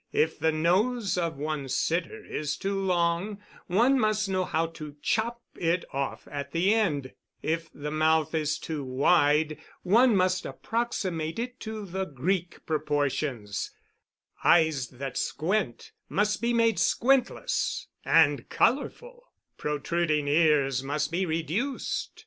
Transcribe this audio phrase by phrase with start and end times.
[0.13, 5.43] If the nose of one's sitter is too long, one must know how to chop
[5.53, 11.59] it off at the end; if the mouth is too wide, one must approximate it
[11.59, 13.69] to the Greek proportions;
[14.43, 22.19] eyes that squint must be made squintless and colorful; protruding ears must be reduced.